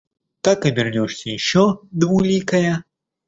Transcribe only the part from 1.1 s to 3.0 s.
еще, двуликая?